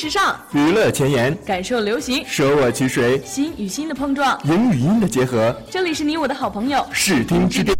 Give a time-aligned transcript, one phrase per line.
[0.00, 3.20] 时尚，娱乐前沿，感受流行，舍我其谁？
[3.22, 5.54] 心与心的碰撞，音与音的结合。
[5.70, 7.76] 这里是你我的好朋友，视听之巅。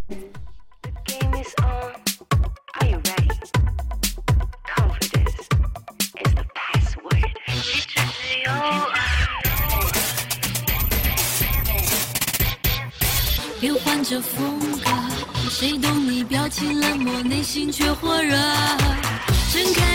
[13.59, 14.91] 变换着风格，
[15.49, 18.37] 谁懂你表情冷漠，内心却火热。
[19.51, 19.90] 睁开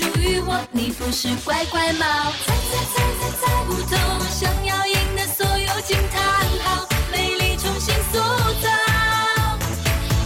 [0.00, 2.06] 属于我，你不是乖乖猫。
[2.46, 8.68] 猜猜猜猜猜不透，想要赢的所有惊叹号，美丽重新塑造。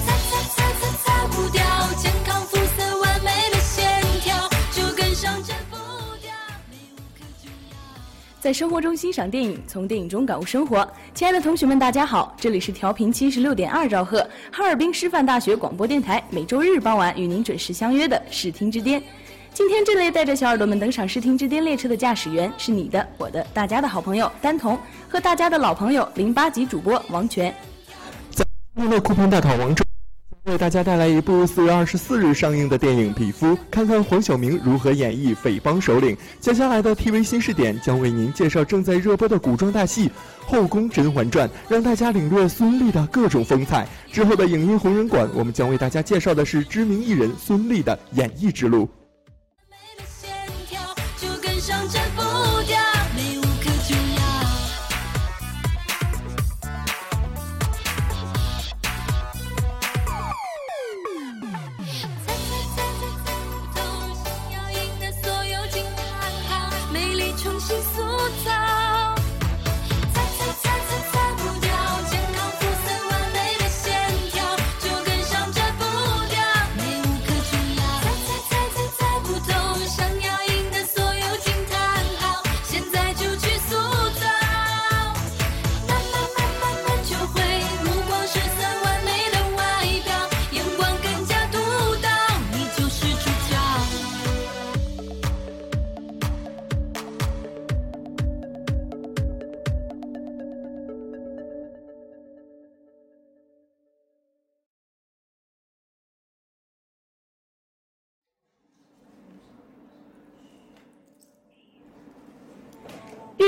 [0.07, 1.65] 猜猜猜猜猜不掉，
[2.01, 5.77] 健康肤色完美的线条，就跟上这步
[6.23, 6.31] 调
[8.41, 10.89] 在生活中欣赏电影，从电影中感悟生活。
[11.15, 19.03] 亲爱的同学们，大家好，这里是调频七十六点二兆赫，哈尔滨师范大学广播电台，每周日傍晚与您准时相约的视听之巅。
[19.55, 24.77] 今天这类带着小耳朵们登上视听之巅列车的驾驶员是你的、我的、大家的好朋友丹彤
[25.09, 27.55] 和大家的老朋友零八级主播王权。
[28.31, 28.45] 在
[28.75, 29.87] 娱乐酷碰大讨王中。
[30.47, 36.17] 为大家带来一部四月二十四日上映的电影《匹夫》，看看黄晓明如何演绎匪帮首领。
[36.41, 40.09] 接下来的 TV 新视点将为您介绍正在热播的古装大戏
[40.45, 43.87] 《后宫甄嬛传》，让大家领略孙俪的各种风采。
[44.11, 48.89] 之后的影音红人馆，我们将为大家介绍的是知名艺人孙俪的演艺之路。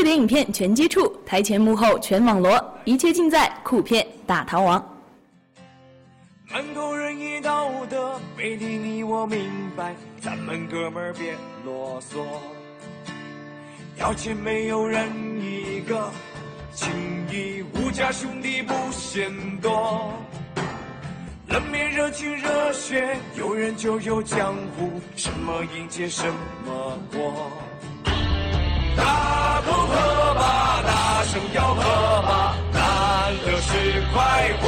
[0.06, 4.80] 热点影片全接触，台前幕后全网罗，一切尽在酷片大逃亡。
[6.48, 12.24] 满口仁义道德，背地里我明白，咱们哥们儿别啰嗦。
[13.98, 15.10] 要钱没有人
[15.40, 16.08] 一个，
[16.72, 16.88] 情
[17.28, 19.28] 义无价，兄弟不嫌
[19.60, 20.12] 多。
[21.48, 26.32] 冷面热情热血，有人就有江湖，什么迎接什
[26.64, 27.50] 么过。
[28.96, 29.94] 大口喝
[30.34, 31.82] 吧，大声吆喝
[32.22, 32.78] 吧，难
[33.44, 33.70] 得是
[34.14, 34.16] 快
[34.62, 34.64] 活。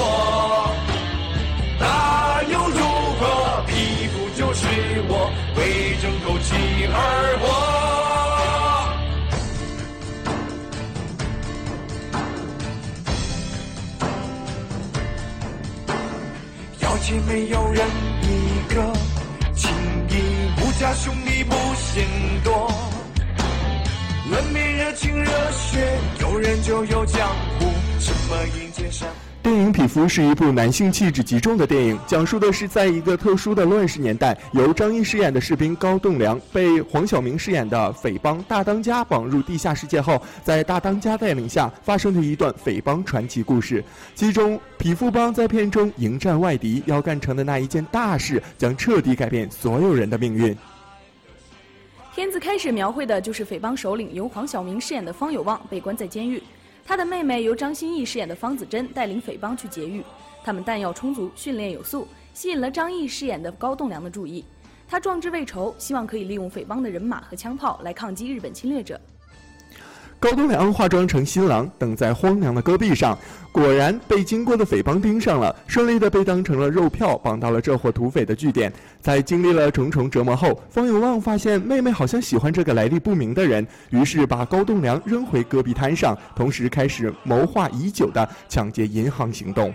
[1.79, 2.81] 那又如
[3.19, 3.23] 何？
[3.67, 3.71] 匹
[4.09, 4.67] 夫就是
[5.09, 6.47] 我，为争口气
[6.93, 6.97] 而
[7.41, 7.47] 活。
[16.81, 17.87] 要钱没有人
[18.23, 18.27] 一
[18.75, 18.93] 个，
[19.55, 19.71] 情
[20.11, 20.13] 义
[20.61, 22.05] 无价，兄弟不嫌
[22.43, 22.71] 多。
[24.31, 27.27] 冷面热情热血，有人就有江
[27.59, 27.65] 湖，
[27.99, 29.11] 什么迎接什么。
[29.43, 43.83] 电影《匹夫》是一部男性气质极重的电影，讲述的是在一个特殊的乱世年代，由张译饰演的士兵高栋梁被黄晓明饰演的匪帮大当家绑入地下世界后，在大当家带领下发生的一段匪帮传奇故事。
[44.15, 50.55] 其中，匹夫帮在片中迎战外敌要干成的那一件大事，将彻底改变所有人的命运。
[52.19, 56.43] 片子开始描绘的就是匪帮首领由黄晓明饰演的方有望被关在监狱，
[56.85, 60.03] 他的妹妹由张歆艺饰演的方子珍带领匪帮去劫狱。
[60.43, 64.45] 他们弹药充足，训练有素，吸引了张译饰演的高栋梁的注意。
[64.89, 69.01] 他壮志未酬，希望可以利用匪帮的人马和枪炮来抗击日本侵略者。
[70.21, 73.17] 高栋梁化妆成新郎，等在荒凉的戈壁上，
[73.53, 78.73] 果然被经过的匪帮盯上了，顺利的被当成了肉票，绑到了这伙土匪的据点。
[79.01, 89.73] 在经历了重重折磨后，方永旺发现妹妹好像喜欢这个来历不明的人，于是把高栋梁扔回戈壁滩上，同时开始谋划已久的抢劫银行行动。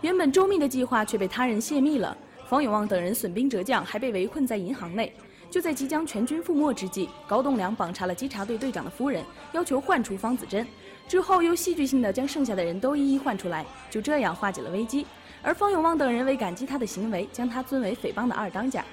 [0.00, 2.16] 原本周密的计划却被他人泄密了，
[2.48, 5.12] 方永旺等人损兵折将，还被围困在银行内。
[5.54, 9.22] 就在即将全军覆没之际，高栋梁绑查了稽查队队长的夫人，
[9.52, 10.66] 要求换出方子珍。
[11.06, 15.06] 之后又戏剧性的将剩下的人都一一换出来，就这样化解了危机。
[15.42, 18.84] 而方永旺等人为感激他的行为，将他尊为匪帮的二当家。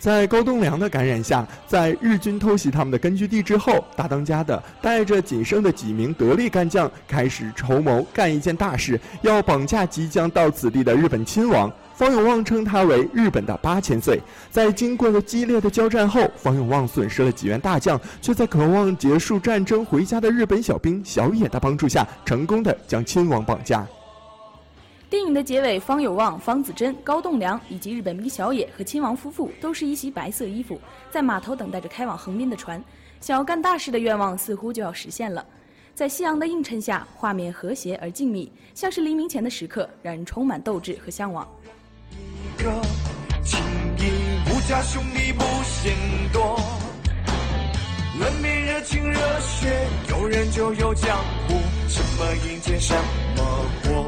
[0.00, 11.72] 在高栋梁的感染下，在日军偷袭他们的根据地之后，大当家的带着仅剩的几名得力干将，开始筹谋干一件大事，要绑架即将到此地的日本亲王。
[11.96, 14.20] 方永旺称他为日本的八千岁。
[14.50, 23.86] 在经过了激烈的交战后，方永旺损失了几员大将，却在渴望结束战争回家的日本小兵小野的帮助下，成功的将亲王绑架。
[25.08, 30.78] 电影的结尾，方有望、方子珍、高栋梁以及日本兵小野和亲王夫妇都是一袭白色衣服，
[31.10, 32.82] 在码头等待着开往横滨的船。
[33.22, 35.42] 想要干大事的愿望似乎就要实现了。
[35.94, 41.48] 在夕阳的映衬下，画面和谐而静谧，像是黎明前的时刻，让人充满斗志和向往。
[42.58, 42.70] 一个
[43.44, 43.60] 情
[43.98, 44.10] 义
[44.48, 45.94] 无价，兄弟不嫌
[46.32, 46.58] 多。
[48.18, 52.94] 冷面热情热血，有人就有江湖，什么迎接什
[53.36, 53.44] 么
[53.84, 54.06] 过。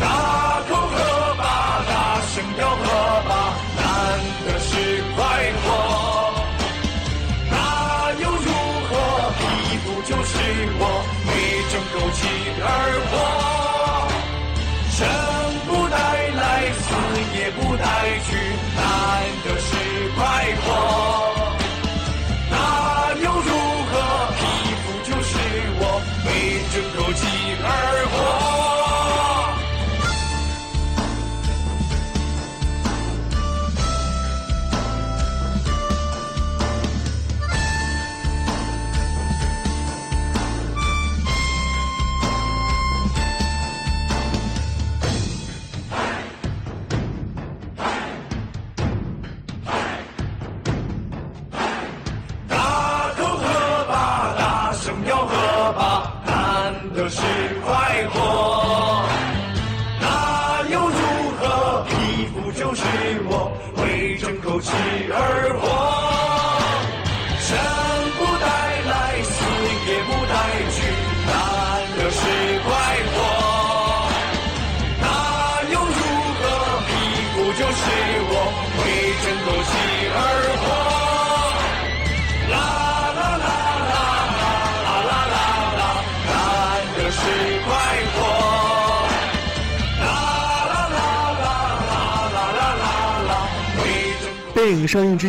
[0.00, 2.84] 大口喝吧，大声吆喝
[3.28, 3.84] 吧，难
[4.46, 5.18] 得是快
[5.62, 5.66] 活。
[7.50, 7.54] 那
[8.22, 8.48] 又如
[8.88, 8.90] 何？
[9.38, 9.42] 匹
[9.84, 10.32] 夫就是
[10.78, 10.82] 我，
[11.26, 11.30] 为
[11.70, 12.18] 争口气
[12.62, 12.66] 而
[13.10, 13.12] 活。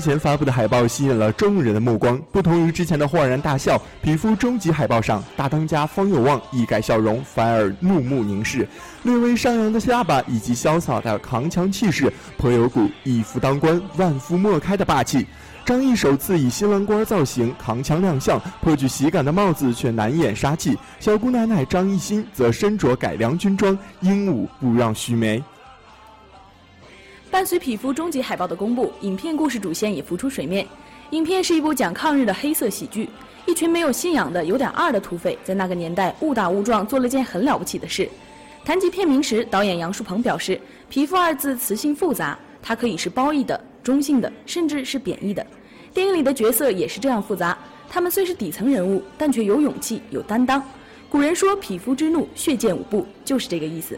[0.10, 8.68] 前发布的海报吸引了众人的目光，不同于之前的豁然大笑，皮肤终极海报上大当家方有望一改笑容，反而怒目凝视，
[9.04, 15.28] 略微上扬的下巴以及潇洒的扛枪气势，颇有股一夫当关万夫莫开的霸气。
[15.64, 20.76] 张译首次以新郎官造型扛枪亮相，颇具喜感的帽子却难掩杀气。
[21.00, 25.44] 小姑奶奶张艺兴则身着改良军装，英武不让须眉。
[27.32, 30.66] 伴随《匹夫》终极海报的公布，影片故事主线也浮出水面。
[31.12, 33.08] 影片是一部讲抗日的黑色喜剧，
[33.46, 38.10] 一群没有信仰的、有点二的土匪，在那个年代误打误撞做了件很了不起的事。
[38.66, 40.60] 谈及片名时，导演杨树鹏表示
[40.90, 45.46] ：“匹夫二字词性复杂，它可以是褒义的、中性的，甚至是贬义的。
[45.94, 47.56] 电影里的角色也是这样复杂，
[47.88, 50.62] 他们虽是底层人物，但却有勇气、有担当。
[51.08, 53.98] 古人说‘匹夫之怒，血溅五步’，就是这个意思。”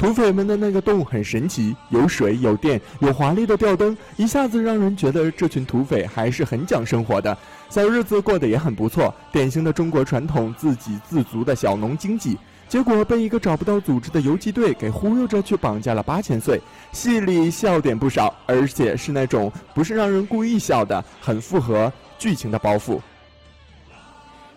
[0.00, 7.36] 土匪们的那个洞很神奇，有水有电有华丽的吊灯，一下子让人觉得这群土匪还是很讲生活的，
[7.68, 12.38] 小日子过得也很不错，典型的中国传统自给自足的小农经济。
[12.66, 16.58] 结果被一个找不到组织的游击队给忽悠着去绑架了八千岁，
[16.92, 22.98] 戏里笑点不少，而且是那种不是让人故意笑的，很符合剧情的包袱。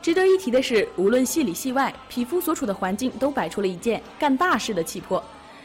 [0.02, 5.24] 值得一提的是，无论戏里戏外，匹夫所处的环境都摆出了一件干大事的气魄。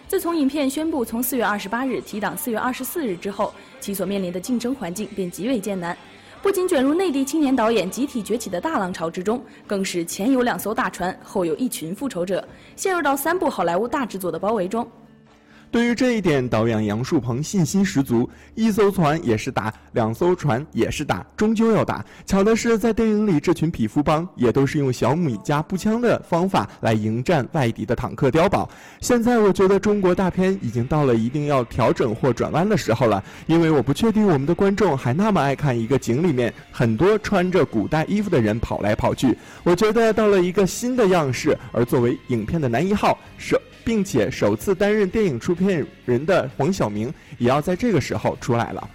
[0.09, 5.95] 自从影片宣布从四月二十八日提档四月二十四日之后，其所面临的竞争环境便极为艰难。
[6.41, 12.43] 不仅卷入内地青年导演集体崛起的大浪潮之中，更是前有两艘大船，后有一群复仇者，
[12.75, 14.89] 陷入到三部好莱坞大制作的包围中。
[15.71, 18.29] 对于这一点，导演杨树鹏信心十足。
[18.55, 22.03] 一艘船也是打，两艘船也是打，终究要打。
[22.25, 28.67] 巧的是，在电影里，这群匹夫帮也都是用小米加步枪的方法来迎战外敌的坦克碉堡。
[29.01, 39.37] 现在，我觉得中国大片已经到了一定要调整或转弯的时候了，因为我不确定我们的观众还那么爱看一个井里面很多穿着古代衣服的人跑来跑去。
[39.65, 43.61] 我觉得到了一个新的样式，而作为影片的男一号是。
[43.85, 48.91] 并且首次担任电影出骗人的黄晓明，也要在这个时候出来了。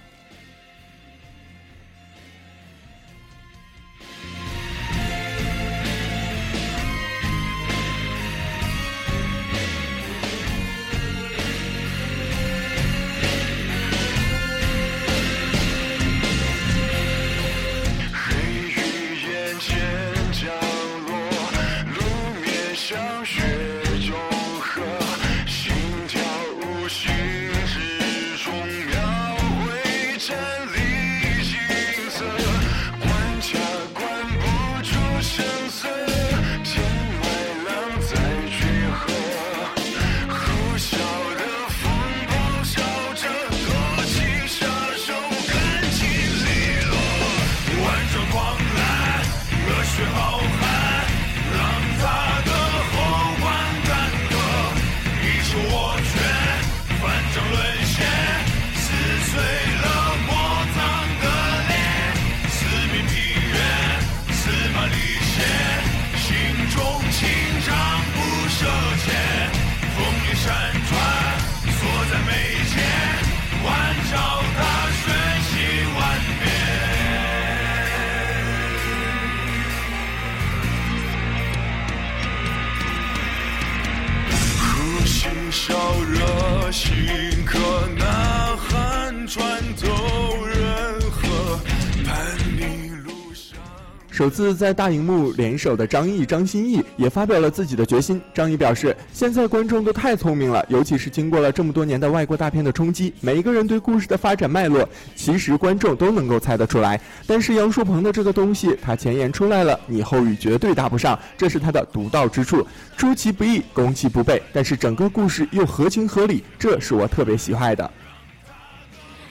[94.24, 98.22] 首次在大荧幕联手的张译、张歆艺也发表了自己的决心。
[98.34, 106.98] 张译表示：“现在观众都太聪明了，尤其是经过了这么多年的外国大片的冲击，每一个人对故事的发展脉络，其实观众都能够猜得出来。
[107.28, 112.66] 但是杨树鹏的这个东西，他前言出来了，你后语绝对搭不上，这是他的独到之处。
[112.96, 117.92] 出其不意，攻其不备，但是整个故事又合情合理，这是我特别喜爱的。”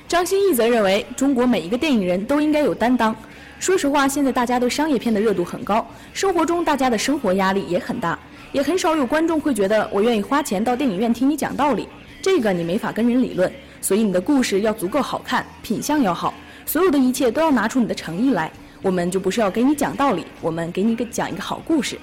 [0.07, 3.17] 张歆艺则认为，中国每一个电影人都应该有担当。
[3.63, 8.19] 说实话，现在大家对商业片的热度很高，生活中大家的生活压力也很大，
[8.51, 11.89] 也很少有观众会觉得我愿意花钱到电影院听你讲道理，
[12.21, 13.51] 这个你没法跟人理论。
[13.81, 16.35] 所以你的故事要足够好看，品相要好，
[16.67, 18.51] 所有的一切都要拿出你的诚意来。
[18.83, 21.97] 我们就不是要给你讲道理，我们给你个讲一个好故事。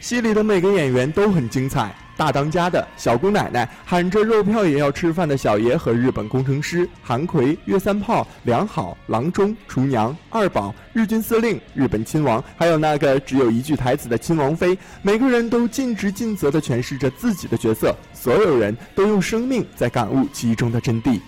[0.00, 1.94] 戏里的每个演员都很精彩。
[2.16, 21.20] 大当家的小姑奶奶，喊着肉票也要吃饭的小爷和日本工程师韩奎、岳三炮、良好、郎中、厨娘、二宝、日军司令、日本亲王，还有那个只有一句台词的亲王妃，每个人都尽职尽责地诠释着自己的角色，所有人都用生命在感悟其中的真谛。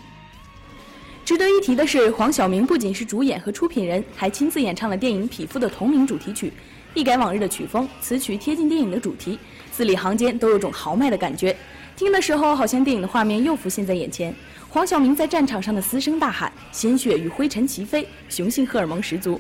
[1.24, 6.52] 值得一提的是，黄晓明不仅是主演和出品人，还亲自演唱了电影《匹夫》的同名主题曲，
[6.94, 9.36] 一改往日的曲风，此曲贴近电影的主题，
[9.76, 11.54] 字里行间都有种豪迈的感觉。
[11.94, 14.34] 听的时候，好像电影的画面又浮现在眼前。
[14.70, 19.38] 黄晓明在战场上的嘶声大喊，鲜血与灰尘齐飞，雄性荷尔蒙十足。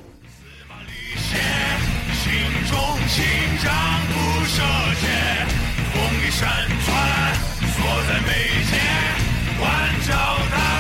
[2.12, 2.32] 心
[2.68, 2.78] 中
[3.08, 3.24] 心
[3.64, 3.72] 脏
[4.12, 4.62] 不射
[5.00, 5.46] 箭，
[5.92, 6.46] 风里山
[6.84, 7.34] 川
[7.72, 7.76] 锁
[8.06, 8.30] 在眉
[8.68, 8.78] 间，
[9.58, 9.64] 万
[10.06, 10.75] 丈。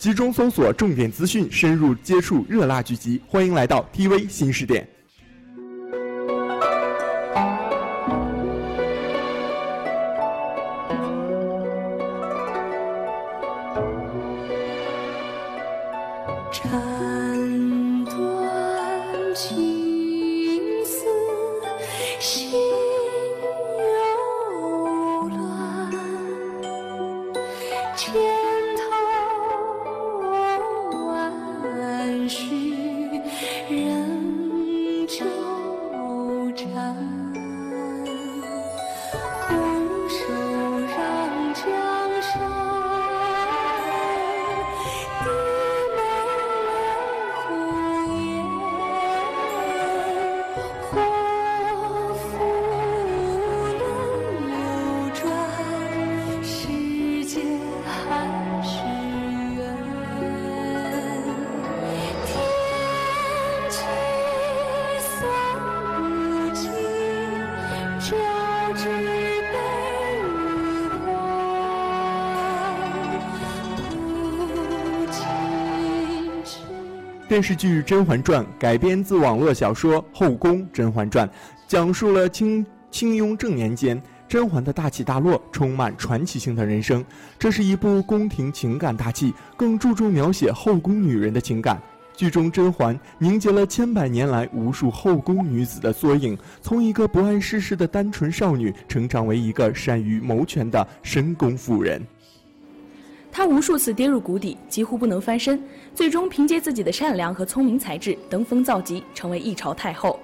[0.00, 3.20] 集中搜索重点资讯，深入接触热辣剧集。
[3.26, 4.88] 欢迎来到 TV 新视点。
[77.40, 81.26] 电视剧《甄嬛传》改编自网络小说《后宫甄嬛传》，
[81.66, 83.98] 讲述了清清雍正年间
[84.28, 87.02] 甄嬛的大起大落，充满传奇性的人生。
[87.38, 91.80] 这是一部宫廷情感大戏，更注重描写后宫女人的情感。
[92.14, 102.06] 剧中甄嬛凝结了千百年来无数后宫女子的缩影，从一个不谙世事的单纯少女，成长为一个善于谋权的深宫妇人。
[103.32, 105.62] 她无数次跌入谷底，几乎不能翻身，
[105.94, 110.18] 最终凭借自己的善良和聪明才智登峰造极，成为一朝太后。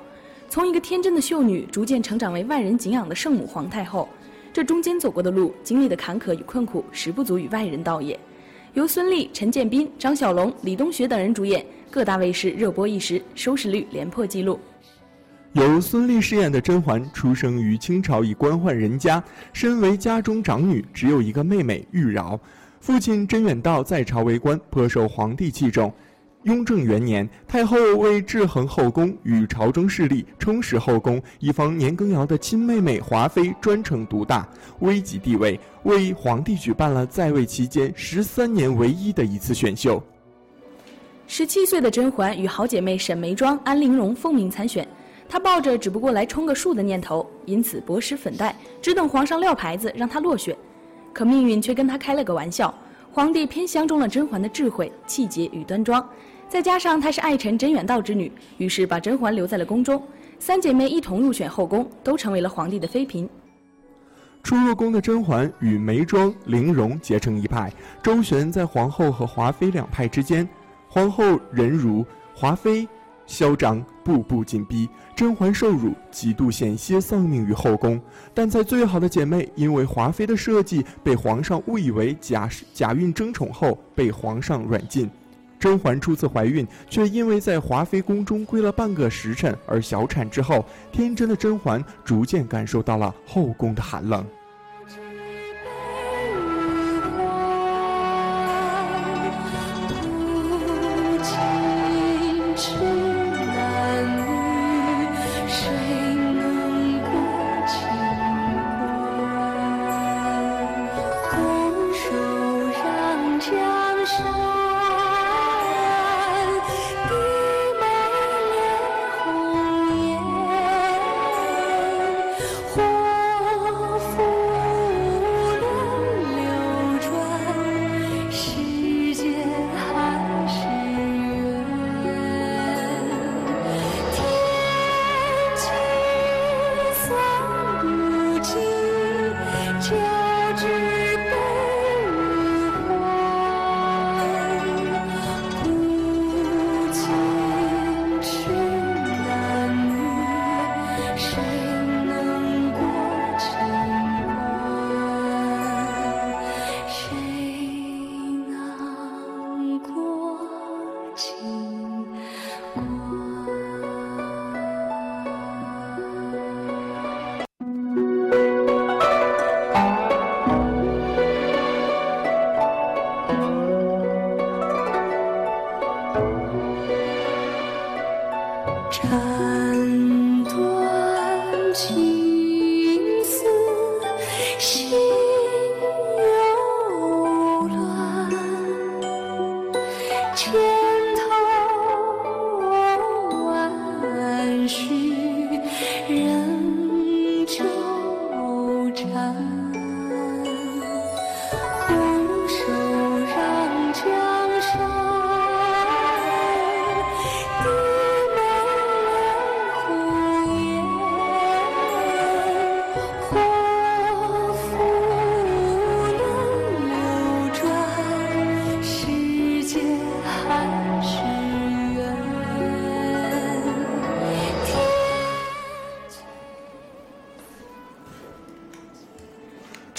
[0.48, 4.08] 从一个天真的秀女，逐渐成长为万人敬仰的圣母皇太后。
[4.52, 8.18] 这中间走过的路，经历的坎坷与困苦，实不足与外人道也。
[8.72, 14.58] 由孙俪、陈建斌、张小龙、李东学等人主演，各大卫视热播一时，收视率连破纪录。
[15.52, 22.38] 由孙俪饰演的甄嬛，出生于清朝一官宦人家，身为家中长女，只有一个妹妹玉娆。
[22.86, 25.92] 父亲甄远道在朝为官，颇受皇帝器重。
[26.44, 40.00] 雍正元年，太后为制衡后宫与朝中势力，充实后宫，以防年羹尧的亲妹妹华妃专程独大，危及地位，为皇帝举办了在位期间十三年唯一的一次选秀。
[41.26, 44.86] 十七岁的甄嬛与好姐妹沈眉庄、安陵容奉命参选，
[45.28, 50.56] 她抱着只不过来充个数的念头，因此薄施粉黛，只等皇上撂牌子让她落选。
[51.16, 52.74] 可命运却跟他开了个玩笑，
[53.10, 56.06] 皇帝偏相中了甄嬛的智慧、气节与端庄，
[56.46, 60.02] 再加上她是爱臣甄远道之女，于是把甄嬛留在了宫中。
[60.38, 63.26] 三姐妹一同入选后宫，都成为了皇帝的妃嫔。
[64.42, 70.46] 初入宫的甄嬛与眉庄、玲珑结成一派，周旋在皇后和华妃两派之间。
[70.86, 72.86] 皇后忍辱，华妃
[73.24, 74.88] 嚣张，步步紧逼。
[75.16, 78.00] 甄嬛受辱，几度险些丧命于后宫。
[78.32, 85.10] 但在最好的姐妹因为华妃的设计被皇上误以为假假孕争宠后，被皇上软禁。
[85.58, 94.24] 甄嬛初次怀孕，却因为在华妃宫中跪了半个时辰而小产之后，天真的甄嬛逐渐感受到了后宫的寒冷。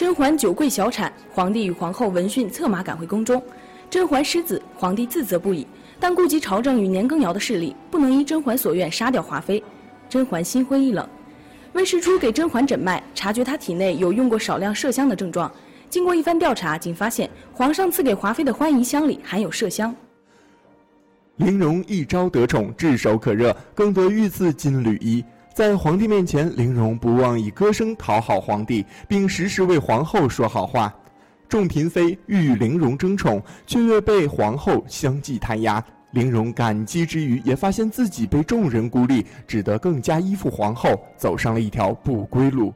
[0.08, 3.44] 甄嬛久跪小产，皇帝与皇后闻讯策马赶回宫中，
[3.90, 5.68] 甄嬛失子，皇帝自责不已，
[6.00, 9.62] 但顾及朝政与年羹尧的势力，不能依甄嬛所愿杀掉华妃。
[10.08, 11.06] 甄嬛心灰意冷，
[11.74, 15.52] 温实初给甄嬛诊脉，察觉她体内有用过少量麝香的症状。
[15.90, 19.94] 经过一番调查，竟发现皇上赐给华妃的欢宜香里含有麝香。
[21.36, 25.22] 玲珑一朝得宠，炙手可热，更得御赐金缕衣。
[25.58, 30.94] 在皇帝面前，玲珑不忘以歌声讨好皇帝，并时时为皇后说好话。
[31.50, 35.84] 众嫔妃欲与玲珑争宠，却又被皇后相继弹压。
[36.12, 42.72] 玲珑感激之余，也发现自己被众人孤立，只得更加依附皇后，走上了一条不归路。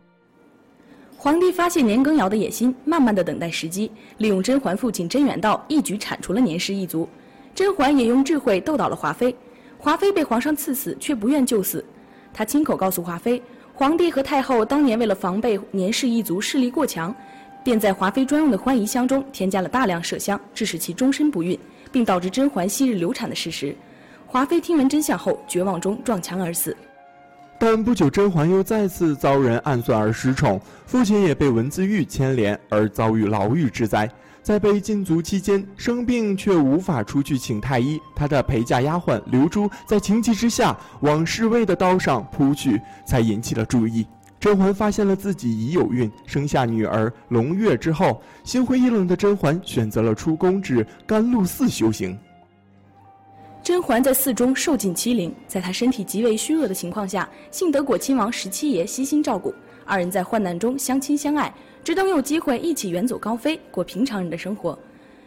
[1.15, 7.07] 皇帝发现年羹尧的野心，慢慢的等待时机，利用甄嬛父亲甄远道，一举铲除了年氏一族。
[7.53, 9.35] 甄嬛也用智慧斗倒了华妃，
[9.77, 11.85] 华妃被皇上赐死，却不愿就死。
[12.33, 13.41] 他亲口告诉华妃，
[13.73, 17.13] 皇帝和太后当年为了防备年氏一族势力过强，
[17.63, 21.57] 便在华妃专用的欢宜香中添加了大量麝香，致使其终身不孕，
[21.91, 23.75] 并导致甄嬛昔日流产的事实。
[24.25, 26.75] 华妃听闻真相后，绝望中撞墙而死。
[27.59, 34.09] 但不久，甄嬛又再次遭人暗算而失宠，父亲也被文字狱牵连而遭遇牢狱之灾。
[34.43, 44.05] 在被禁足期间生病却无法出去请太医，他的陪嫁丫鬟刘珠在情急之下往侍卫的刀上扑去，才引起了注意。
[44.39, 52.17] 甄嬛发现了自己已有孕，生下女儿胧月之后，心灰意冷的甄嬛选择了出宫至甘露寺修行。
[53.61, 59.53] 甄嬛在寺中受尽欺凌，在她身体极为虚弱的情况下，幸得果亲王十七爷悉心照顾，
[59.85, 61.53] 二人在患难中相亲相爱。
[61.83, 64.77] 只等有机会一起远走高飞，过平常人的生活。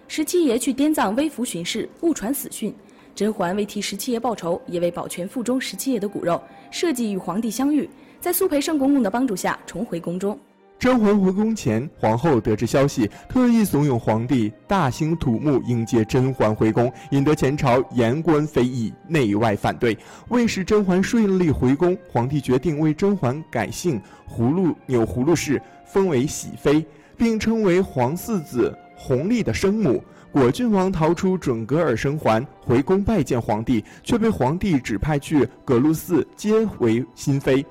[0.06, 2.72] 十七爷去滇藏微服巡视，误传死讯，
[3.14, 6.40] 甄嬛为替十七爷报仇，也为保全腹中十七爷的骨肉，
[6.70, 7.88] 设计与皇帝相遇，
[8.20, 10.38] 在苏培盛公公的帮助下重回宫中。
[10.78, 19.96] 甄嬛回宫前，皇后得知消息，特意怂恿皇帝大兴土木迎接甄嬛回宫，引得前朝言官非议，内外反对。
[20.28, 25.62] 为使甄嬛顺利回宫，皇帝决定为甄嬛改姓葫芦钮葫芦氏，
[25.94, 26.84] 封为喜妃，
[27.16, 30.02] 并称为皇四子弘历的生母。
[30.32, 37.64] 果郡王逃出准噶尔生还，回宫拜见皇帝，却被皇帝指派去葛路寺接为新妃。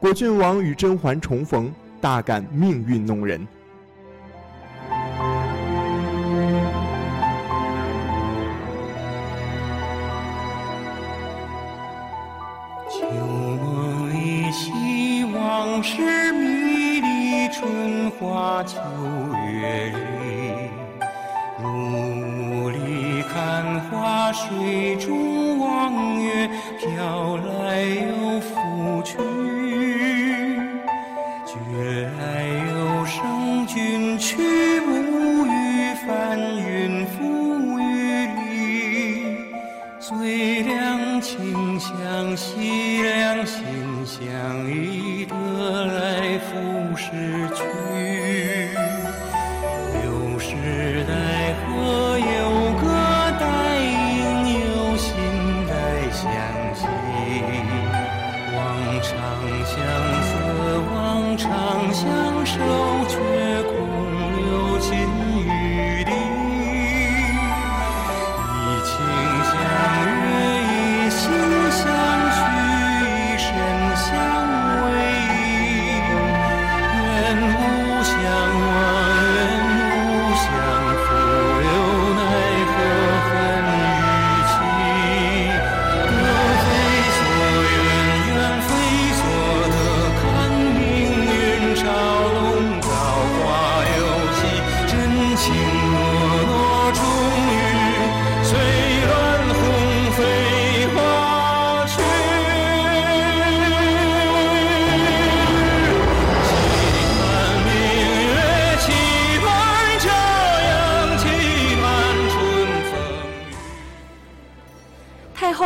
[0.00, 1.72] 果郡王与甄嬛重逢。
[2.00, 3.44] 大感命运弄人。
[12.88, 16.57] 旧梦依稀，往事迷离，
[17.58, 18.78] 春花秋
[19.50, 20.70] 月里，
[21.60, 29.57] 雾里看花，水中望月，飘来又浮去。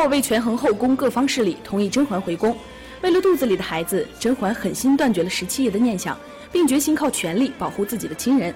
[0.02, 2.56] 后为权衡后宫各方势力，同意甄嬛回宫。
[3.02, 6.18] 为了肚子里的孩子，甄嬛狠心断绝了十七爷的念想，
[6.50, 8.52] 并决心靠权力保护自己的亲人。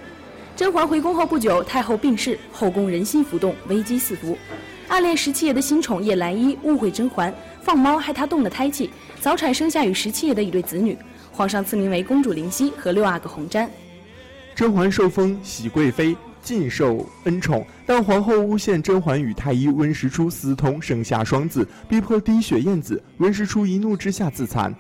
[0.57, 4.37] 甄嬛回宫后不久，太后病逝，后宫人心浮动，危机四伏。
[4.89, 7.33] 暗恋十七爷的新宠叶澜依误会甄嬛，
[7.63, 10.99] 放猫害她动了胎气，早产生下与十七爷的一对子女。
[11.31, 13.69] 皇上赐名为公主灵犀和六阿哥红毡。
[14.53, 23.03] 甄嬛受封喜贵妃，尽受恩宠，但皇后诬陷甄嬛与太医温实初私通，生下双子，逼迫滴血验子。
[23.19, 24.73] 温实初一怒之下自残。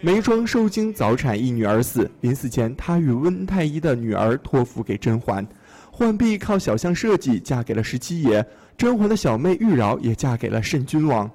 [0.00, 5.46] 眉庄受惊早产一女而死，临死前，他与温太医的女儿托付给甄嬛。
[5.92, 8.44] 浣碧靠小象设计嫁给了十七爷，
[8.76, 11.30] 甄嬛的小妹玉娆也嫁给了慎君王。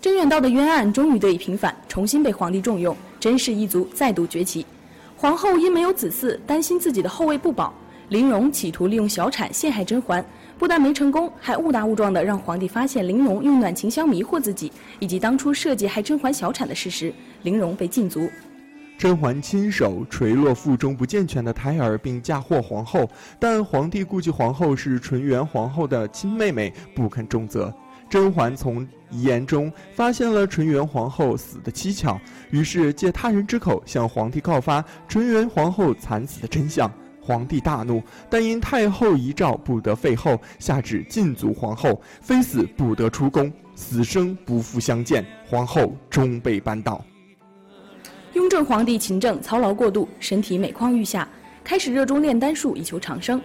[0.00, 4.64] 甄远道的冤案终于得以平反，重新被皇帝重用，甄氏一族再度崛起。
[5.18, 7.74] 皇后因没有子嗣，担心自己的后位不保，
[8.10, 10.24] 玲珑企图利用小产陷害甄嬛，
[10.58, 17.14] 不但没成功，还误打误撞的让皇帝发现玲珑用暖情香迷惑自己，以及当初设计害甄嬛小产的事实。
[17.44, 18.28] 玲珑被禁足。
[18.98, 27.72] 甄嬛亲手垂落腹中不健全的胎儿，并嫁祸皇后，但皇帝顾忌皇后是纯元皇后的亲妹妹，不肯重责。
[28.08, 32.20] 甄嬛从遗言中发现了纯元皇后死的蹊跷，
[32.50, 36.90] 于是借他人之口向皇帝告发纯元皇后惨死的真相。
[37.20, 45.24] 皇帝大怒，但因太后遗诏不得废后，下旨禁足皇后，非死不得出宫，死生不复相见。
[45.46, 47.04] 皇后终被扳倒。
[48.32, 51.28] 雍正皇帝勤政操劳过度，身体每况愈下，
[51.62, 53.40] 开始热衷炼丹术以求长生。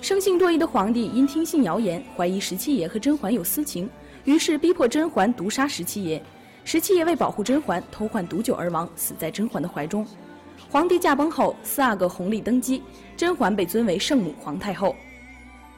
[0.00, 3.88] 生性多疑的皇帝因听信谣言，怀疑十七爷和甄嬛有私情，
[4.24, 6.20] 于是逼迫甄嬛毒杀十七爷。
[6.64, 10.06] 十七爷为保护甄嬛，偷换毒酒而亡，死在甄嬛的怀中。
[10.70, 12.82] 皇帝驾崩后，四阿哥弘历登基，
[13.16, 14.96] 甄嬛被尊为圣母皇太后。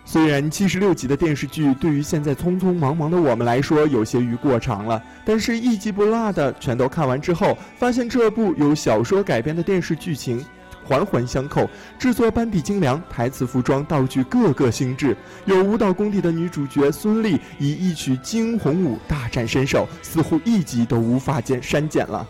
[0.04, 10.44] 虽然七十六集的电视剧对于现在匆匆忙忙的我们来说有些于过长了，但是一集不落的全都看完之后，发现这部由小说改编的电视剧情
[10.84, 11.68] 环环相扣，
[11.98, 15.16] 制作班底精良，台词、服装、道具个个精致。
[15.46, 22.26] 有舞蹈功底的女主角孙俪以一曲惊鸿舞大展身手，似乎一集都无法减删减了。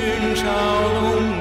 [0.00, 1.39] 寻找龙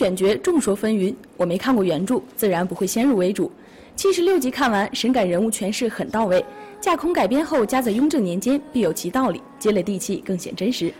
[0.00, 3.52] 选角众说纷纭，我没看过原著，自然不会先入为主。
[3.94, 6.42] 七十六集看完，神感人物诠释很到位，
[6.80, 10.90] 架空改编后加在雍正年间必有其道理，积累地气，更显真实。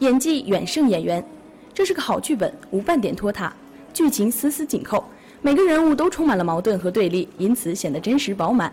[0.00, 1.24] 演技远胜演员，
[1.72, 3.50] 这是个好剧本，无半点拖沓，
[3.94, 5.02] 剧情丝丝紧扣，
[5.40, 8.70] 每个人物都充满了矛盾和对立，因此显得真实饱满。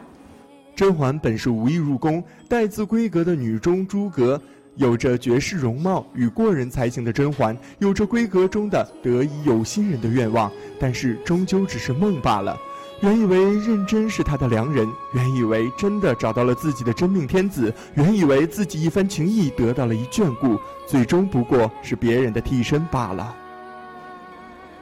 [0.75, 4.41] 甄嬛本是无意入宫，待字闺阁的女中诸葛。
[4.79, 12.57] 有着绝世容貌与过人才情的甄嬛，有着闺阁中的得以有心人的愿望，但是终究只是梦罢了。
[13.01, 23.35] 原以为认真是她的良人，原以为真的找到了自己的真命天子，原以为自己一番情谊得到了一眷顾，最终不过是别人的替身罢了。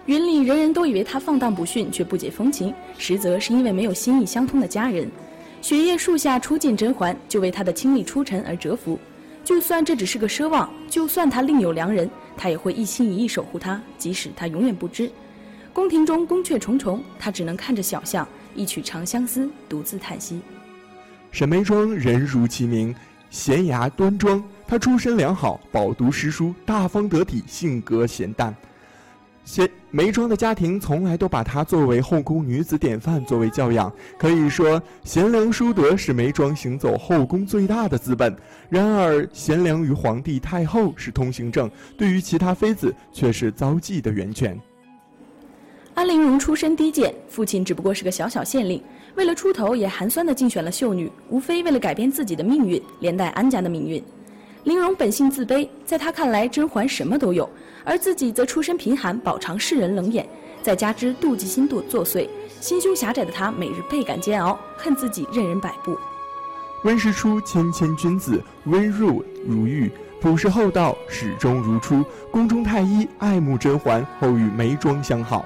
[0.05, 5.09] 云里人人都以为他放荡不驯，却不解风情，实则是因为没有心意相通的家人。
[5.59, 8.99] 雪夜树下初见甄嬛，就为她的清丽出尘而折服。
[9.47, 15.09] 就算这只是个奢望，就算他另有良人，他也会一心一意守护她，即使他永远不知。
[15.71, 20.41] 宫廷中宫阙重重，他只能看着小巷，一曲长相思，独自叹息。
[21.31, 22.93] 沈眉庄人如其名，
[23.31, 24.43] 娴雅端庄。
[24.67, 28.53] 她出身良好，饱读诗书，大方得体，性格恬淡。
[29.47, 38.35] 贤眉庄的家庭从来都把她作为后宫女子典范作为教养，可以说贤良淑德是眉庄行走后宫最大的资本。
[38.69, 44.59] 然而，贤良与皇帝太后是通行证，对于其他妃子却是遭忌的源泉。
[45.93, 48.83] 安陵容出身低贱，父亲只不过是个小小县令，
[49.15, 54.03] 为了出头也寒酸的竞选了秀女，无非为了改变自己的命运，连带安家的命运。
[54.65, 57.49] 玲珑本性自卑，在他看来，甄嬛什么都有，
[57.87, 60.27] 而自己则出身贫寒，饱尝世人冷眼，
[60.61, 62.27] 再加之妒忌心作作祟，
[62.59, 65.97] 心胸狭窄的他每日倍感煎熬，恨自己任人摆布。
[66.83, 72.03] 温实初谦谦君子，温润如玉，朴实厚道，始终如初。
[72.29, 75.45] 宫中太医爱慕甄嬛，后与眉庄相好。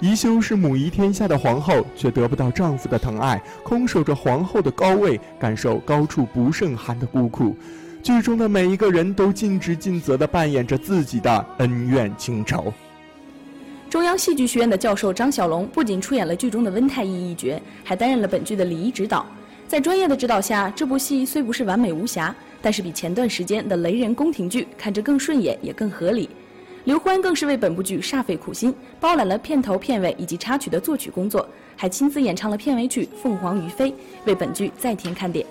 [0.00, 7.56] 宜修是母仪天下的皇后，却得不到丈夫的疼爱，空守着皇后的高位，感受高处不胜寒的孤苦。
[8.06, 12.72] 剧中的每一个人都尽职尽责地扮演着自己的恩怨情仇。
[13.90, 19.26] 中央戏剧学院的教授张小龙不仅出演了剧中的温太医一角，还担任了本剧的礼仪指导。
[19.66, 26.30] 在专业的指导下，这部戏虽不是完美无瑕，但是比前段时间的雷人宫廷剧看着更顺眼，也更合理。
[26.84, 33.90] 刘欢更是为本部剧煞费苦心，包揽了片头、片尾以及插曲的作曲工作，还亲自演唱了片尾曲《凤凰于飞》，
[34.26, 35.44] 为本剧再添看点。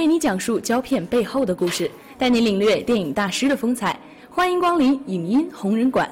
[0.00, 4.00] 为你讲述胶片背后的故事，带你领略电影大师的风采。
[4.30, 6.10] 欢迎光临影音红人馆。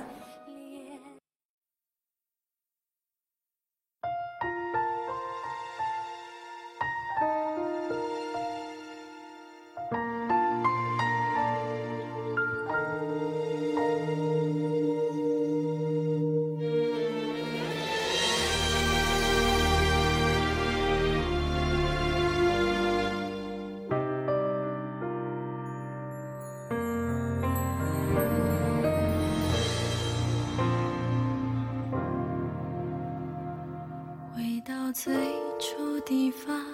[34.89, 35.12] 到最
[35.59, 36.64] 初地方，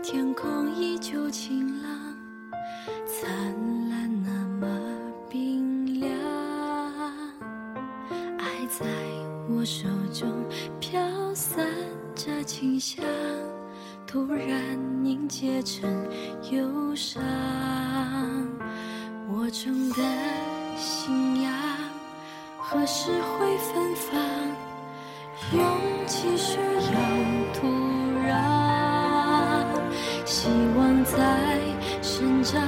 [0.00, 2.16] 天空依旧晴朗，
[3.04, 3.28] 灿
[3.90, 4.68] 烂那么
[5.28, 6.08] 冰凉，
[8.38, 8.86] 爱在
[9.50, 10.30] 我手中
[10.78, 11.66] 飘散
[12.14, 13.04] 着清香，
[14.06, 15.90] 突然凝结成
[16.52, 17.20] 忧伤。
[19.28, 19.96] 我种的
[20.76, 21.52] 信仰
[22.56, 24.20] 何时会芬芳？
[25.54, 26.98] 勇气需要
[27.54, 27.66] 土
[28.26, 28.32] 壤，
[30.24, 31.16] 希望在
[32.00, 32.60] 生长，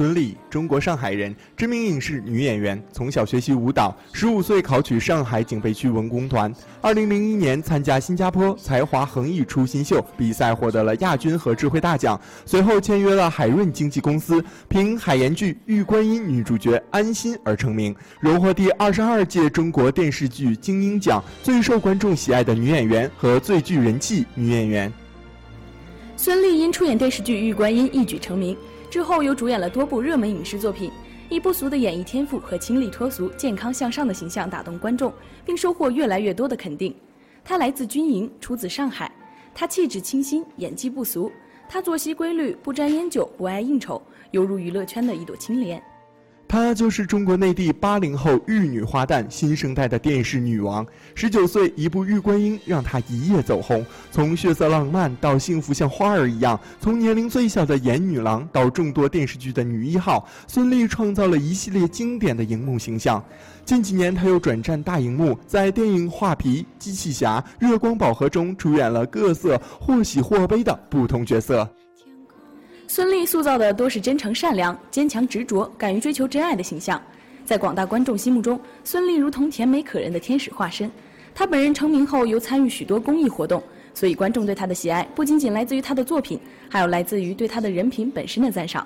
[0.00, 6.50] 孙俪，中国上海人，知名影视女演员，从小学习舞蹈，十五岁考取上海警备区文工团。
[6.80, 12.18] 二零零一年参加新加坡才华横溢出新秀比赛，获得了亚军和智慧大奖。
[12.46, 24.90] 随后签约了海润经纪公司，凭海盐剧《玉观音》女主角安心而成名，荣获第二十二届中国电视剧精英奖最受观众喜爱的女演员和最具人气女演员。
[26.16, 28.54] 孙俪因出演电视剧《玉观音》一举成名，
[28.90, 30.90] 之后又主演了多部热门影视作品，
[31.28, 35.12] 以不俗的演艺天赋和清丽脱俗、健康向上的形象打动观众，
[35.46, 36.92] 并收获越来越多的肯定。
[37.44, 39.10] 他来自军营，出自上海，
[39.54, 41.30] 他气质清新，演技不俗，
[41.68, 45.80] 他作息规律，不沾烟酒，不爱应酬，犹如娱乐圈的一朵青莲。
[46.50, 50.84] 她就是中国内地八零后玉女花旦，新生代的电视女王。
[51.14, 53.86] 十九岁，一部《玉观音》让她一夜走红。
[54.10, 63.24] 从血色浪漫到幸福像花儿一样，从年龄最小的演女郎到众多电视剧的女一号，孙俪创造了一系列经典的荧幕形象。
[63.64, 67.40] 近几年，她又转战大荧幕，在电影《画皮》《机器侠》
[67.70, 71.70] 《月光宝盒》中出演了各色或喜或悲的不同角色。
[72.92, 77.00] 孙俪塑造的多是真诚善良、坚强执着、敢于追求真爱的形象，
[77.44, 80.90] 在广大观众心目中，孙俪如同甜美可人的天使化身。
[81.32, 83.62] 她本人成名后又参与许多公益活动，
[83.94, 88.84] 所以观众对她的喜爱不仅仅来自于她的作品，还有来自于对她的人品本身的赞赏。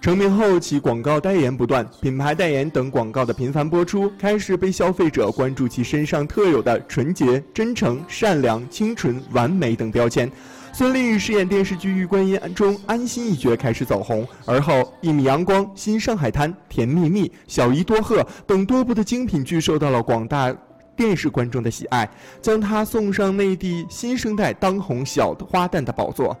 [0.00, 10.30] 成名后，其广告代言不断，品牌代言等广告的频繁播出，开始被消费者关注其身上特有的纯洁、真诚、善良、清纯、完美等标签。
[10.78, 20.54] 孙俪饰演电视剧《玉观音》中安心一角开始走红，而后《一米阳光》《新上海滩》《甜蜜蜜》《小姨多鹤》等多部的精品剧受到了广大
[20.94, 22.06] 电视观众的喜爱，
[22.42, 26.36] 将她送上内地新生代当红小花旦的宝座。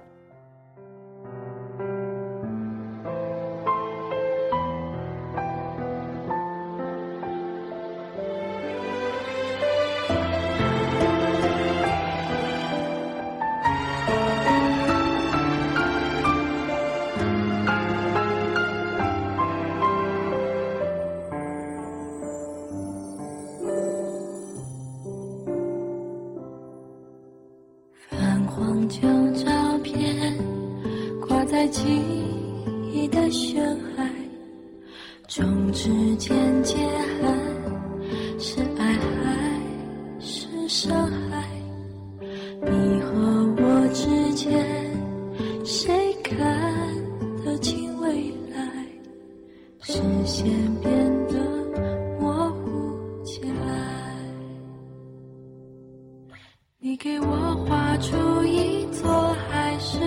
[56.96, 57.26] 你给我
[57.68, 59.98] 画出一座海市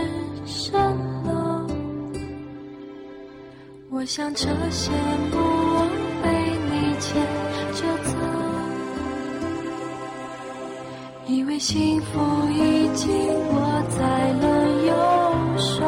[0.47, 0.71] 蜃
[1.23, 1.67] 楼，
[3.91, 4.89] 我想这些
[5.29, 5.87] 不枉
[6.23, 6.31] 被
[6.65, 7.21] 你牵
[7.75, 8.11] 着走，
[11.27, 12.19] 以为幸福
[12.49, 13.07] 已经
[13.53, 13.99] 握在
[14.39, 14.47] 了
[14.87, 14.91] 右
[15.59, 15.85] 手，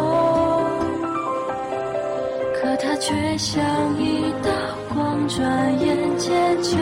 [2.62, 3.60] 可它却像
[4.00, 4.52] 一道
[4.94, 5.42] 光，转
[5.80, 6.78] 眼间就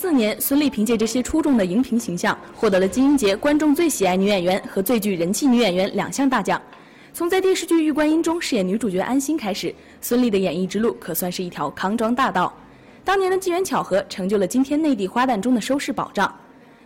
[0.00, 6.62] 四年，孙俪凭借这些出众的荧屏形象，获得了金鹰节观众最喜爱女演员和最具人气女演员两项大奖。
[7.12, 12.54] 从在电视剧《玉观音》中饰演女主角安心开始，孙俪的演艺之路可算是一条康庄大道。
[13.02, 16.32] 当年的机缘巧合，成就了今天内地花旦中的收视保障。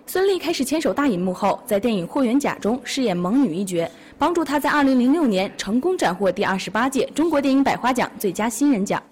[0.07, 3.87] 孙俪开始牵手大荧幕后，在电影《霍元甲》中饰演萌女一角，
[4.17, 9.03] 帮助她在2006年成功斩获第二十八届中国电影百花奖最佳新人奖。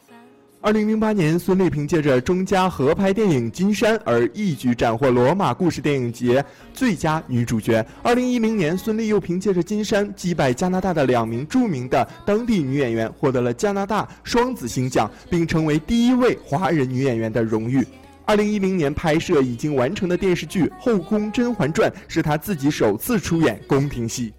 [0.62, 6.44] 二零零八年，孙俪凭借着中加合拍电影《金山》而一举斩获罗马故事电影节
[6.74, 7.84] 最佳女主角。
[8.02, 17.82] 二零一零年，孙俪又凭借着《金山》击败加拿大的两名著名的当地女演员，获得了加拿大双子星奖，并成为第一位华人女演员的荣誉。
[18.26, 24.30] 二零一零年拍摄已经完成的电视剧《后宫甄嬛传》是她自己首次出演宫廷戏。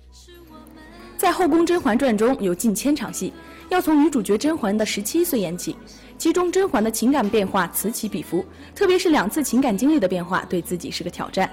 [1.17, 3.33] 在《后宫甄嬛传》中有近千场戏，
[3.69, 5.75] 要从女主角甄嬛的十七岁演起。
[6.21, 8.45] 其中甄嬛的情感变化此起彼伏，
[8.75, 11.49] 特别是两次情感经历的变化，对自己是个挑战。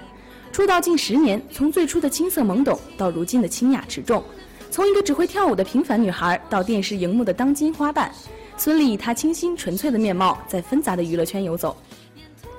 [0.51, 4.23] 出道近十年，从最初的青涩懵懂到如今的清雅持重，
[4.69, 8.09] 从一个只会跳舞的平凡女孩到电视荧幕的当今花旦，
[8.57, 11.75] 孙俪以她清新纯粹的面貌在纷杂的娱乐圈游走。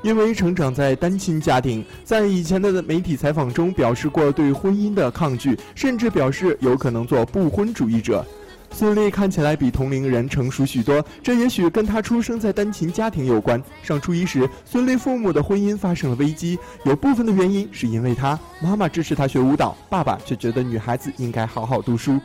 [0.02, 8.26] 因为成长在单亲家庭，在以前的媒体采访中表示过对婚姻的抗拒，甚至表示有可能做不婚主义者。
[8.72, 13.62] 孙俪看起来比同龄人成熟许多，这也许跟她出生在单亲家庭有关。
[13.82, 22.18] 上初一时，孙俪父母的婚姻发生了危机，有部分的原因是因为她妈妈支持她学舞蹈，爸爸却觉得女孩子应该好好读书。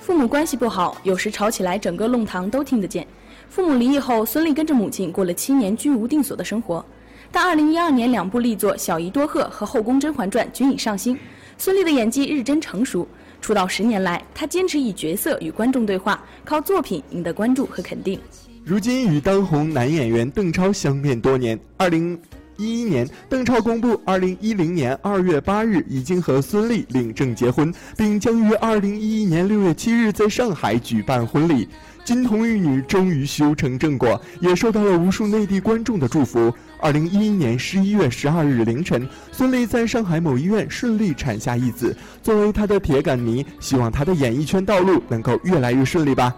[0.00, 3.06] 父母关系不好，有时吵起来，整个弄堂都听得见。
[3.50, 6.84] 父母离异后，孙俪跟着母亲过了七年居无定所的生活。
[7.30, 11.18] 但二零一二年，两部力作《小姨多鹤》和《后宫甄嬛传》均已上新，
[11.58, 13.06] 孙俪的演技日臻成熟。
[13.40, 18.18] 出道十年来，他坚持以角色与观众对话，靠作品赢得关注和肯定。
[18.64, 22.18] 如今与当红男演员邓超相恋多年，二零
[22.56, 31.68] 一一年，邓超公布，二零一零年二月八日已经和孙俪领证结婚，并将于二零一一年六月七日在上海举办婚礼。
[32.04, 36.52] 金童玉女终于修成正果，也受到了无数内地观众的祝福。
[36.78, 41.96] 二零一一年十一月十二日凌晨，孙俪在上海某医院顺利产下一子。
[42.22, 46.34] 作为她的铁杆迷，希望她的演艺圈道路能够越来越顺利吧。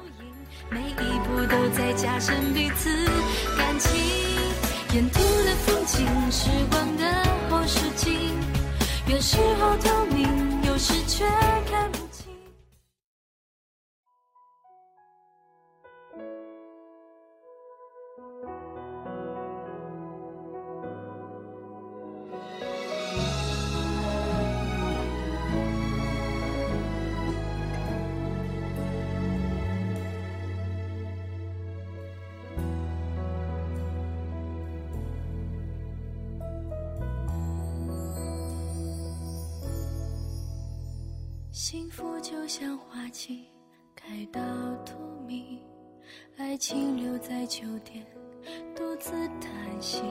[0.71, 2.89] 每一步都在加深彼此
[3.57, 3.99] 感情，
[4.95, 7.05] 沿途的风景，时光的
[7.51, 8.13] 后视镜，
[9.07, 10.29] 有时候透明，
[10.67, 11.25] 有时却
[43.19, 43.47] 像花期，
[43.97, 44.41] 开到
[44.85, 44.95] 荼
[45.27, 45.59] 蘼，
[46.37, 48.07] 爱情留在秋天，
[48.77, 49.11] 独自
[49.41, 49.51] 叹
[49.81, 50.03] 息。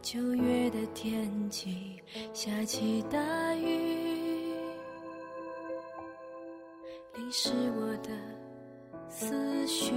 [0.00, 2.00] 九月的天气，
[2.32, 4.54] 下起大雨，
[7.16, 8.10] 淋湿我的
[9.10, 9.92] 思绪。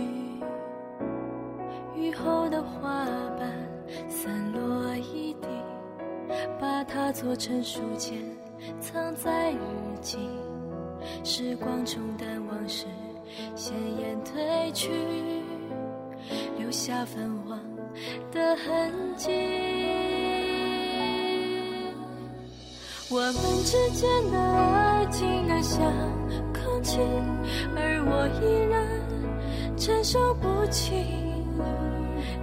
[1.95, 3.05] 雨后的花
[3.37, 3.49] 瓣
[4.09, 5.47] 散落一地，
[6.59, 8.21] 把它做成书签，
[8.81, 9.57] 藏在日
[10.01, 10.17] 记。
[11.23, 12.85] 时光冲淡往事，
[13.55, 14.89] 鲜艳褪去，
[16.57, 17.59] 留下泛黄
[18.31, 19.29] 的痕迹。
[23.11, 23.33] 我们
[23.65, 25.81] 之间的爱静得像
[26.53, 26.99] 空气，
[27.75, 28.87] 而我依然
[29.75, 30.93] 承受不起。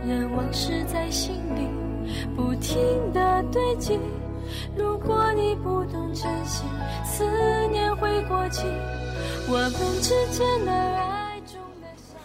[0.05, 1.69] 任往事在心里
[2.37, 2.77] 不停
[3.13, 3.99] 地堆积。
[4.77, 6.65] 如果你不懂珍惜，
[7.05, 7.25] 思
[7.69, 8.65] 念会过期。
[9.49, 9.73] 我们
[10.03, 12.17] 之间的爱重得像。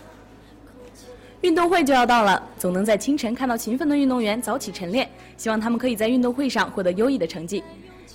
[1.41, 7.63] 运动会就要到了，总能在清晨看到勤奋的运动员早起晨练，希望他们可以在运动会上获得优异的成绩。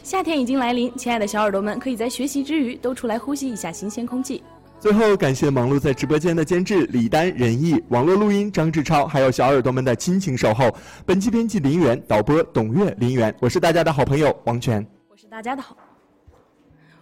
[0.03, 4.43] 夏天已经来临，亲爱的小耳朵们，可以在学习之余都出来呼吸一下新鲜空气。
[4.79, 10.71] 最后，感谢忙碌在直播间的监制李丹、任毅，网络录音张志超，还有小耳朵们的亲情守候。
[11.05, 15.77] 本期编辑林源，导播董月、林源，我是大家的好朋友王权，我是大家的好，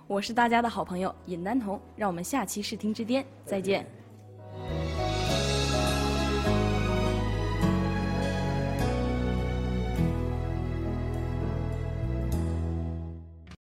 [0.07, 3.85] 我是大家的好朋友尹丹彤，让我们下期视听之巅再见。